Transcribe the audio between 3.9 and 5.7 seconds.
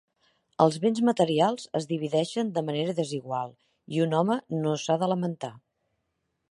i un home no s'ha de lamentar.